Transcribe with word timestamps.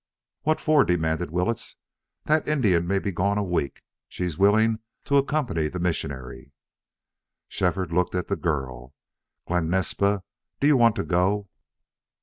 "What 0.41 0.59
for?" 0.59 0.83
demanded 0.83 1.29
Willetts. 1.29 1.75
"That 2.25 2.47
Indian 2.47 2.87
may 2.87 2.97
be 2.97 3.11
gone 3.11 3.37
a 3.37 3.43
week. 3.43 3.83
She's 4.09 4.35
willing 4.35 4.79
to 5.05 5.17
accompany 5.17 5.67
the 5.67 5.77
missionary." 5.77 6.53
Shefford 7.47 7.93
looked 7.93 8.15
at 8.15 8.27
the 8.27 8.35
girl. 8.35 8.95
"Glen 9.47 9.69
Naspa, 9.69 10.23
do 10.59 10.65
you 10.65 10.75
want 10.75 10.95
to 10.95 11.03
go?" 11.03 11.49